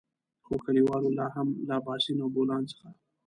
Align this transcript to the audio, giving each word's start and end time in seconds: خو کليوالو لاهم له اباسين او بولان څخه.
خو 0.45 0.53
کليوالو 0.63 1.09
لاهم 1.19 1.47
له 1.67 1.73
اباسين 1.81 2.17
او 2.23 2.29
بولان 2.35 2.63
څخه. 2.71 2.87